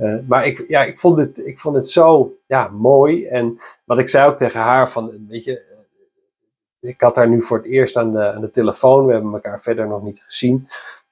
Uh, 0.00 0.18
maar 0.26 0.46
ik, 0.46 0.64
ja, 0.68 0.82
ik, 0.82 0.98
vond 0.98 1.18
het, 1.18 1.46
ik 1.46 1.58
vond 1.58 1.76
het 1.76 1.88
zo 1.88 2.36
ja, 2.46 2.68
mooi. 2.68 3.26
En 3.26 3.58
wat 3.84 3.98
ik 3.98 4.08
zei 4.08 4.28
ook 4.28 4.36
tegen 4.36 4.60
haar: 4.60 4.90
van, 4.90 5.26
weet 5.28 5.44
je, 5.44 5.62
ik 6.80 7.00
had 7.00 7.16
haar 7.16 7.28
nu 7.28 7.42
voor 7.42 7.56
het 7.56 7.66
eerst 7.66 7.96
aan 7.96 8.12
de, 8.12 8.32
aan 8.32 8.40
de 8.40 8.50
telefoon. 8.50 9.06
We 9.06 9.12
hebben 9.12 9.32
elkaar 9.32 9.60
verder 9.60 9.86
nog 9.86 10.02
niet 10.02 10.22
gezien. 10.26 10.68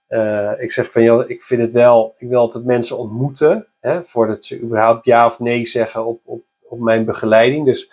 Uh, 0.08 0.52
ik 0.58 0.72
zeg 0.72 0.92
van, 0.92 1.02
joh, 1.02 1.30
ik 1.30 1.42
vind 1.42 1.62
het 1.62 1.72
wel, 1.72 2.14
ik 2.16 2.28
wil 2.28 2.40
altijd 2.40 2.64
mensen 2.64 2.98
ontmoeten. 2.98 3.66
Hè, 3.80 4.04
voordat 4.04 4.44
ze 4.44 4.60
überhaupt 4.60 5.04
ja 5.04 5.26
of 5.26 5.38
nee 5.38 5.66
zeggen 5.66 6.06
op, 6.06 6.20
op, 6.24 6.42
op 6.62 6.80
mijn 6.80 7.04
begeleiding. 7.04 7.64
Dus 7.64 7.90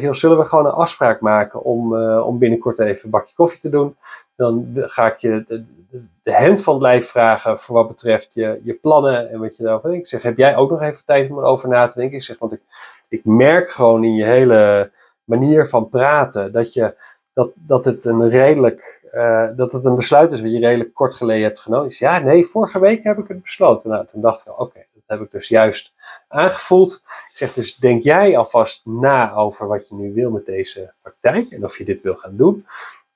zeg, 0.00 0.16
zullen 0.16 0.38
we 0.38 0.44
gewoon 0.44 0.66
een 0.66 0.72
afspraak 0.72 1.20
maken 1.20 1.62
om, 1.62 1.94
uh, 1.94 2.26
om 2.26 2.38
binnenkort 2.38 2.78
even 2.78 3.04
een 3.04 3.10
bakje 3.10 3.34
koffie 3.34 3.60
te 3.60 3.70
doen. 3.70 3.96
Dan 4.36 4.70
ga 4.74 5.06
ik 5.06 5.16
je 5.16 5.44
de, 5.46 5.64
de, 5.90 6.02
de 6.22 6.58
van 6.58 6.86
het 6.86 7.06
vragen 7.06 7.58
voor 7.58 7.74
wat 7.74 7.88
betreft 7.88 8.34
je, 8.34 8.60
je 8.64 8.74
plannen 8.74 9.30
en 9.30 9.40
wat 9.40 9.56
je 9.56 9.62
daarover 9.62 9.90
denkt. 9.90 10.04
Ik 10.04 10.10
zeg, 10.10 10.22
heb 10.22 10.36
jij 10.36 10.56
ook 10.56 10.70
nog 10.70 10.82
even 10.82 11.04
tijd 11.04 11.30
om 11.30 11.38
erover 11.38 11.68
na 11.68 11.86
te 11.86 11.98
denken? 11.98 12.16
Ik 12.16 12.22
zeg, 12.22 12.38
want 12.38 12.52
ik, 12.52 12.60
ik 13.08 13.24
merk 13.24 13.70
gewoon 13.70 14.04
in 14.04 14.14
je 14.14 14.24
hele 14.24 14.90
manier 15.24 15.68
van 15.68 15.88
praten 15.88 16.52
dat, 16.52 16.72
je, 16.72 16.96
dat, 17.32 17.50
dat 17.54 17.84
het 17.84 18.04
een 18.04 18.30
redelijk, 18.30 19.08
uh, 19.12 19.50
dat 19.56 19.72
het 19.72 19.84
een 19.84 19.94
besluit 19.94 20.32
is 20.32 20.40
wat 20.40 20.52
je 20.52 20.60
redelijk 20.60 20.94
kort 20.94 21.14
geleden 21.14 21.42
hebt 21.42 21.60
genomen. 21.60 21.86
Ik 21.86 21.92
zeg, 21.92 22.10
ja, 22.10 22.24
nee, 22.24 22.46
vorige 22.46 22.80
week 22.80 23.02
heb 23.02 23.18
ik 23.18 23.28
het 23.28 23.42
besloten. 23.42 23.90
Nou, 23.90 24.06
toen 24.06 24.20
dacht 24.20 24.40
ik, 24.40 24.60
oké, 24.60 24.84
heb 25.12 25.26
ik 25.26 25.30
dus 25.30 25.48
juist 25.48 25.92
aangevoeld. 26.28 27.02
Ik 27.04 27.36
zeg, 27.36 27.52
dus 27.52 27.76
denk 27.76 28.02
jij 28.02 28.36
alvast 28.36 28.80
na 28.84 29.34
over 29.34 29.66
wat 29.66 29.88
je 29.88 29.94
nu 29.94 30.12
wil 30.12 30.30
met 30.30 30.46
deze 30.46 30.92
praktijk 31.02 31.50
en 31.50 31.64
of 31.64 31.78
je 31.78 31.84
dit 31.84 32.00
wil 32.00 32.14
gaan 32.14 32.36
doen. 32.36 32.66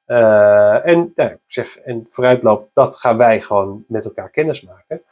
Uh, 0.06 0.86
en, 0.86 1.12
ja, 1.14 1.38
zeg, 1.46 1.78
en 1.78 2.06
vooruitloop, 2.10 2.70
dat 2.72 2.96
gaan 2.96 3.16
wij 3.16 3.40
gewoon 3.40 3.84
met 3.88 4.04
elkaar 4.04 4.30
kennis 4.30 4.62
maken. 4.62 5.02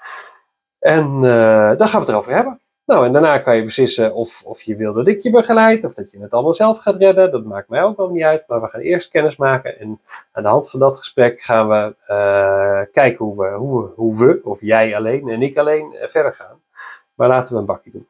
En 0.78 1.06
uh, 1.16 1.76
dan 1.76 1.88
gaan 1.88 2.00
we 2.00 2.06
het 2.06 2.08
erover 2.08 2.32
hebben. 2.32 2.60
Nou, 2.86 3.06
en 3.06 3.12
daarna 3.12 3.38
kan 3.38 3.56
je 3.56 3.64
beslissen 3.64 4.14
of, 4.14 4.42
of 4.44 4.62
je 4.62 4.76
wil 4.76 4.92
dat 4.92 5.08
ik 5.08 5.22
je 5.22 5.30
begeleid, 5.30 5.84
of 5.84 5.94
dat 5.94 6.10
je 6.10 6.20
het 6.20 6.32
allemaal 6.32 6.54
zelf 6.54 6.78
gaat 6.78 6.96
redden. 6.96 7.30
Dat 7.30 7.44
maakt 7.44 7.68
mij 7.68 7.82
ook 7.82 7.96
wel 7.96 8.10
niet 8.10 8.22
uit. 8.22 8.44
Maar 8.46 8.60
we 8.60 8.68
gaan 8.68 8.80
eerst 8.80 9.08
kennis 9.08 9.36
maken. 9.36 9.78
En 9.78 10.00
aan 10.32 10.42
de 10.42 10.48
hand 10.48 10.70
van 10.70 10.80
dat 10.80 10.98
gesprek 10.98 11.40
gaan 11.40 11.68
we 11.68 11.94
uh, 12.08 12.92
kijken 12.92 13.24
hoe 13.24 13.36
we, 13.36 13.50
hoe, 13.56 13.92
hoe 13.94 14.18
we, 14.18 14.40
of 14.44 14.60
jij 14.60 14.96
alleen 14.96 15.28
en 15.28 15.42
ik 15.42 15.56
alleen, 15.56 15.94
verder 15.98 16.32
gaan. 16.32 16.60
Maar 17.14 17.28
laten 17.28 17.52
we 17.52 17.60
een 17.60 17.66
bakje 17.66 17.90
doen. 17.90 18.08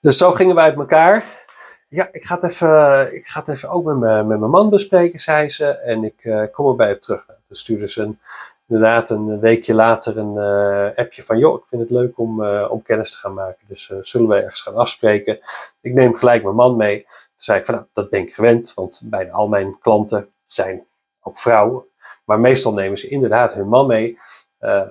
Dus 0.00 0.16
zo 0.16 0.32
gingen 0.32 0.54
we 0.54 0.60
uit 0.60 0.76
elkaar. 0.76 1.24
Ja, 1.88 2.08
ik 2.12 2.24
ga 2.24 2.34
het 2.34 2.44
even, 2.44 3.14
ik 3.14 3.26
ga 3.26 3.40
het 3.40 3.48
even 3.48 3.70
ook 3.70 3.84
met 3.84 3.96
mijn, 3.96 4.26
met 4.26 4.38
mijn 4.38 4.50
man 4.50 4.70
bespreken, 4.70 5.18
zei 5.18 5.48
ze. 5.48 5.66
En 5.66 6.04
ik 6.04 6.24
uh, 6.24 6.44
kom 6.52 6.68
erbij 6.68 6.92
op 6.92 7.00
terug. 7.00 7.26
Nou, 7.26 7.38
toen 7.44 7.56
stuurde 7.56 7.88
ze 7.88 8.14
inderdaad 8.66 9.10
een 9.10 9.40
weekje 9.40 9.74
later 9.74 10.18
een 10.18 10.34
uh, 10.34 10.96
appje 10.96 11.22
van... 11.22 11.38
joh, 11.38 11.60
ik 11.60 11.66
vind 11.66 11.82
het 11.82 11.90
leuk 11.90 12.18
om, 12.18 12.42
uh, 12.42 12.70
om 12.70 12.82
kennis 12.82 13.10
te 13.10 13.18
gaan 13.18 13.34
maken. 13.34 13.66
Dus 13.68 13.92
zullen 14.00 14.28
we 14.28 14.36
ergens 14.36 14.60
gaan 14.60 14.74
afspreken? 14.74 15.38
Ik 15.80 15.92
neem 15.92 16.14
gelijk 16.14 16.42
mijn 16.42 16.54
man 16.54 16.76
mee. 16.76 17.02
Toen 17.02 17.10
zei 17.34 17.58
ik 17.58 17.64
van, 17.64 17.74
nou, 17.74 17.86
dat 17.92 18.10
ben 18.10 18.20
ik 18.20 18.34
gewend. 18.34 18.74
Want 18.74 19.02
bijna 19.04 19.32
al 19.32 19.48
mijn 19.48 19.78
klanten 19.78 20.28
zijn 20.44 20.86
ook 21.22 21.38
vrouwen. 21.38 21.84
Maar 22.24 22.40
meestal 22.40 22.72
nemen 22.72 22.98
ze 22.98 23.08
inderdaad 23.08 23.54
hun 23.54 23.68
man 23.68 23.86
mee. 23.86 24.18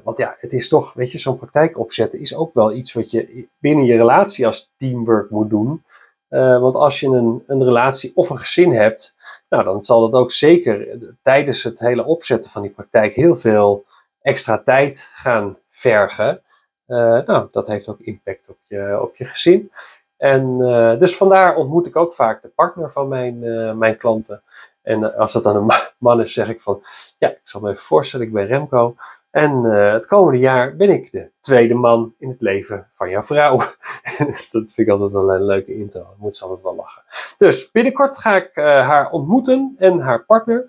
Want 0.03 0.17
ja, 0.17 0.35
het 0.39 0.53
is 0.53 0.67
toch, 0.67 0.93
weet 0.93 1.11
je, 1.11 1.17
zo'n 1.17 1.37
praktijk 1.37 1.77
opzetten 1.77 2.19
is 2.19 2.35
ook 2.35 2.53
wel 2.53 2.73
iets 2.73 2.93
wat 2.93 3.11
je 3.11 3.47
binnen 3.59 3.85
je 3.85 3.97
relatie 3.97 4.45
als 4.45 4.71
teamwork 4.77 5.29
moet 5.29 5.49
doen... 5.49 5.83
Uh, 6.29 6.59
want 6.59 6.75
als 6.75 6.99
je 6.99 7.07
een, 7.07 7.43
een 7.45 7.63
relatie 7.63 8.11
of 8.15 8.29
een 8.29 8.37
gezin 8.37 8.71
hebt, 8.71 9.15
nou, 9.49 9.63
dan 9.63 9.81
zal 9.81 10.01
dat 10.01 10.21
ook 10.21 10.31
zeker 10.31 10.97
tijdens 11.21 11.63
het 11.63 11.79
hele 11.79 12.05
opzetten 12.05 12.51
van 12.51 12.61
die 12.61 12.71
praktijk 12.71 13.15
heel 13.15 13.35
veel 13.35 13.85
extra 14.21 14.63
tijd 14.63 15.09
gaan 15.13 15.57
vergen. 15.69 16.41
Uh, 16.87 17.21
nou, 17.25 17.47
dat 17.51 17.67
heeft 17.67 17.89
ook 17.89 17.99
impact 17.99 18.49
op 18.49 18.57
je, 18.61 18.99
op 19.01 19.15
je 19.15 19.25
gezin. 19.25 19.71
En 20.17 20.57
dus 20.99 21.17
vandaar 21.17 21.55
ontmoet 21.55 21.85
ik 21.87 21.95
ook 21.95 22.13
vaak 22.13 22.41
de 22.41 22.49
partner 22.49 22.91
van 22.91 23.07
mijn, 23.07 23.39
mijn 23.77 23.97
klanten. 23.97 24.43
En 24.83 25.15
als 25.15 25.33
dat 25.33 25.43
dan 25.43 25.55
een 25.55 25.71
man 25.97 26.21
is, 26.21 26.33
zeg 26.33 26.50
ik 26.50 26.61
van, 26.61 26.83
ja, 27.17 27.29
ik 27.29 27.39
zal 27.43 27.61
me 27.61 27.69
even 27.69 27.81
voorstellen, 27.81 28.25
ik 28.25 28.33
ben 28.33 28.45
Remco. 28.45 28.95
En 29.31 29.63
uh, 29.63 29.91
het 29.91 30.05
komende 30.05 30.39
jaar 30.39 30.75
ben 30.75 30.89
ik 30.89 31.11
de 31.11 31.31
tweede 31.39 31.73
man 31.73 32.13
in 32.19 32.29
het 32.29 32.41
leven 32.41 32.88
van 32.91 33.09
jouw 33.09 33.23
vrouw. 33.23 33.57
dus 34.27 34.50
dat 34.50 34.71
vind 34.71 34.77
ik 34.77 34.89
altijd 34.89 35.11
wel 35.11 35.33
een 35.33 35.45
leuke 35.45 35.75
intro. 35.75 36.00
Dan 36.00 36.15
moet 36.17 36.35
ze 36.35 36.43
altijd 36.43 36.61
wel 36.61 36.75
lachen. 36.75 37.03
Dus 37.38 37.71
binnenkort 37.71 38.17
ga 38.17 38.35
ik 38.35 38.55
uh, 38.55 38.65
haar 38.65 39.09
ontmoeten 39.11 39.75
en 39.77 40.00
haar 40.00 40.25
partner. 40.25 40.67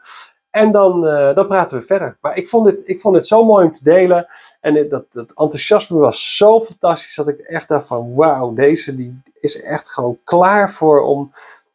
En 0.51 0.73
dan, 0.73 1.01
dan 1.35 1.47
praten 1.47 1.79
we 1.79 1.85
verder. 1.85 2.19
Maar 2.21 2.37
ik 2.37 2.49
vond, 2.49 2.67
het, 2.67 2.89
ik 2.89 3.01
vond 3.01 3.17
het 3.17 3.27
zo 3.27 3.45
mooi 3.45 3.67
om 3.67 3.73
te 3.73 3.85
delen. 3.85 4.27
En 4.61 4.89
dat, 4.89 5.13
dat 5.13 5.29
enthousiasme 5.29 5.99
was 5.99 6.37
zo 6.37 6.61
fantastisch 6.61 7.15
dat 7.15 7.29
ik 7.29 7.39
echt 7.39 7.69
dacht 7.69 7.87
van 7.87 8.15
wauw, 8.15 8.55
deze 8.55 8.95
die 8.95 9.23
is 9.41 9.63
echt 9.63 9.91
gewoon 9.91 10.19
klaar 10.25 10.73
voor 10.73 11.01
om 11.01 11.33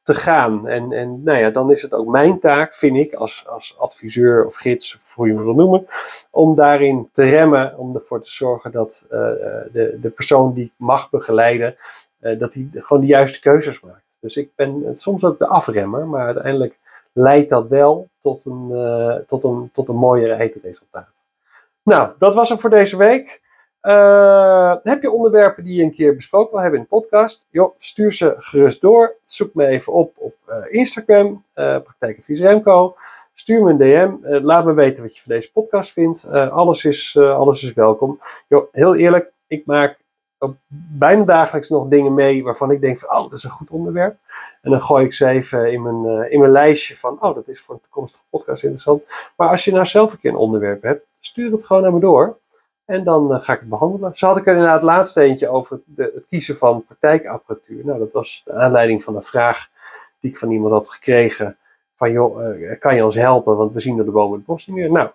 te 0.08 0.16
gaan. 0.16 0.68
En, 0.68 0.92
en 0.92 1.24
nou 1.24 1.38
ja, 1.38 1.50
dan 1.50 1.72
is 1.72 1.82
het 1.82 1.94
ook 1.94 2.08
mijn 2.08 2.40
taak, 2.40 2.76
vind 2.76 2.98
ik, 2.98 3.14
als, 3.14 3.46
als 3.48 3.76
adviseur 3.78 4.46
of 4.46 4.56
gids, 4.56 4.96
of 4.96 5.16
hoe 5.16 5.28
je 5.28 5.34
het 5.34 5.44
wil 5.44 5.54
noemen, 5.54 5.86
om 6.32 6.56
daarin 6.56 7.10
te 7.12 7.24
remmen, 7.24 7.78
om 7.78 7.96
ervoor 7.96 8.22
te 8.22 8.32
zorgen 8.32 8.72
dat 8.72 9.04
uh, 9.06 9.10
de, 9.72 9.98
de 10.02 10.10
persoon 10.10 10.54
die 10.54 10.66
ik 10.66 10.74
mag 10.78 11.10
begeleiden, 11.10 11.76
uh, 12.22 12.40
dat 12.40 12.54
hij 12.54 12.68
gewoon 12.72 13.02
de 13.02 13.08
juiste 13.08 13.40
keuzes 13.40 13.80
maakt. 13.80 14.18
Dus 14.20 14.38
ik 14.38 14.50
ben 14.56 14.98
soms 14.98 15.24
ook 15.24 15.40
de 15.40 15.48
afremmer, 15.48 16.08
maar 16.08 16.26
uiteindelijk 16.26 16.80
leidt 17.14 17.50
dat 17.50 17.68
wel 17.68 18.08
tot 18.20 18.46
een, 18.46 18.68
uh, 18.72 19.16
tot 19.16 19.44
een, 19.44 19.70
tot 19.74 19.90
een 19.90 19.96
mooier 19.96 20.32
eindresultaat. 20.32 21.26
Nou, 21.84 22.14
dat 22.18 22.34
was 22.34 22.50
het 22.50 22.60
voor 22.60 22.70
deze 22.70 22.98
week. 22.98 23.42
Uh, 23.88 24.76
heb 24.84 25.02
je 25.02 25.12
onderwerpen 25.12 25.64
die 25.64 25.76
je 25.76 25.84
een 25.84 25.92
keer 25.92 26.16
besproken 26.16 26.52
wil 26.52 26.62
hebben 26.62 26.80
in 26.80 26.86
de 26.90 26.96
podcast? 26.96 27.48
Jo, 27.50 27.74
stuur 27.78 28.14
ze 28.14 28.36
gerust 28.38 28.82
door. 28.82 29.16
Zoek 29.22 29.54
me 29.54 29.66
even 29.66 29.94
op 29.94 30.16
op 30.18 30.36
uh, 30.48 30.56
Instagram, 30.70 31.28
uh, 31.28 31.78
Praktijkadvies 31.80 32.40
Remco. 32.40 32.96
Stuur 33.34 33.64
me 33.64 33.72
een 33.72 33.78
DM. 33.78 34.44
laat 34.44 34.66
me 34.66 34.74
weten 34.74 35.04
wat 35.04 35.16
je 35.16 35.22
van 35.22 35.32
deze 35.32 35.52
podcast 35.52 35.92
vindt. 35.92 36.26
alles, 36.32 36.86
is, 36.86 37.18
alles 37.18 37.64
is 37.64 37.74
welkom. 37.74 38.20
Jo, 38.48 38.70
heel 38.72 38.96
eerlijk, 38.96 39.32
ik 39.48 39.66
maak 39.66 39.98
bijna 40.98 41.24
dagelijks 41.24 41.70
nog 41.70 41.88
dingen 41.88 42.14
mee 42.14 42.44
waarvan 42.44 42.72
ik 42.72 42.82
denk 42.82 42.98
van, 42.98 43.10
oh, 43.10 43.24
dat 43.24 43.34
is 43.34 43.44
een 43.44 43.50
goed 43.50 43.72
onderwerp. 43.72 44.18
En 44.62 44.72
dan 44.72 44.82
gooi 44.82 45.06
ik 45.06 45.14
ze 45.14 45.28
even 45.28 45.72
in 45.72 45.82
mijn, 45.82 46.32
in 46.32 46.40
mijn 46.40 46.52
lijstje 46.52 46.98
van, 46.98 47.22
oh, 47.22 47.36
dat 47.36 47.48
is 47.48 47.62
voor 47.62 47.76
een 47.76 47.82
toekomstige 47.82 48.24
podcast 48.30 48.64
interessant. 48.64 49.04
Maar 49.38 49.50
als 49.50 49.64
je 49.64 49.72
nou 49.72 49.86
zelf 49.86 50.12
een 50.12 50.20
keer 50.20 50.32
een 50.32 50.38
onderwerp 50.38 50.82
hebt, 50.82 51.06
stuur 51.20 51.52
het 51.52 51.66
gewoon 51.66 51.82
naar 51.82 51.94
me 51.94 52.00
door. 52.00 52.38
En 52.88 53.04
dan 53.04 53.32
uh, 53.32 53.42
ga 53.42 53.54
ik 53.54 53.60
het 53.60 53.70
behandelen. 53.70 54.16
Zo 54.16 54.28
had 54.28 54.38
ik 54.38 54.46
er 54.46 54.52
inderdaad 54.52 54.82
het 54.82 54.84
laatste 54.84 55.22
eentje 55.22 55.48
over 55.50 55.82
de, 55.86 56.12
het 56.16 56.26
kiezen 56.26 56.58
van 56.58 56.86
praktijkapparatuur. 56.86 57.86
Nou, 57.86 58.00
dat 58.00 58.12
was 58.12 58.42
de 58.46 58.54
aanleiding 58.54 59.04
van 59.04 59.16
een 59.16 59.24
vraag 59.24 59.70
die 60.20 60.32
ik 60.32 60.38
van 60.38 60.52
iemand 60.52 60.72
had 60.72 60.90
gekregen. 60.90 61.58
Van 61.94 62.12
joh, 62.12 62.60
uh, 62.60 62.80
kan 62.80 62.96
je 62.96 63.06
ons 63.06 63.16
helpen? 63.16 63.58
Want 63.58 63.74
we 63.74 63.80
zien 63.80 63.96
door 63.96 64.06
de 64.06 64.12
bomen 64.12 64.38
het 64.38 64.46
bos 64.46 64.68
niet 64.68 64.76
meer. 64.76 64.92
Nou, 64.92 65.10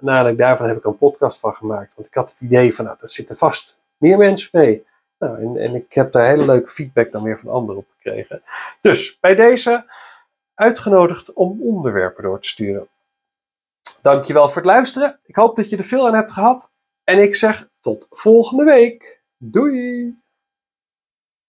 nadat 0.00 0.38
daarvan 0.38 0.68
heb 0.68 0.76
ik 0.76 0.84
een 0.84 0.98
podcast 0.98 1.38
van 1.38 1.54
gemaakt. 1.54 1.94
Want 1.94 2.08
ik 2.08 2.14
had 2.14 2.30
het 2.30 2.40
idee 2.40 2.74
van, 2.74 2.84
nou, 2.84 2.96
dat 3.00 3.10
zitten 3.10 3.36
vast 3.36 3.78
meer 3.96 4.18
mensen 4.18 4.48
mee. 4.52 4.86
Nou, 5.18 5.40
en, 5.40 5.56
en 5.56 5.74
ik 5.74 5.92
heb 5.92 6.12
daar 6.12 6.26
hele 6.26 6.44
leuke 6.44 6.68
feedback 6.68 7.12
dan 7.12 7.22
weer 7.22 7.38
van 7.38 7.50
anderen 7.50 7.80
op 7.80 7.86
gekregen. 7.96 8.42
Dus 8.80 9.18
bij 9.20 9.34
deze 9.34 9.84
uitgenodigd 10.54 11.32
om 11.32 11.62
onderwerpen 11.62 12.22
door 12.22 12.40
te 12.40 12.48
sturen. 12.48 12.88
Dankjewel 14.02 14.48
voor 14.48 14.56
het 14.56 14.70
luisteren. 14.70 15.18
Ik 15.24 15.36
hoop 15.36 15.56
dat 15.56 15.70
je 15.70 15.76
er 15.76 15.84
veel 15.84 16.06
aan 16.06 16.14
hebt 16.14 16.30
gehad. 16.30 16.70
En 17.06 17.22
ik 17.22 17.34
zeg 17.34 17.68
tot 17.80 18.06
volgende 18.10 18.64
week. 18.64 19.22
Doei! 19.38 20.14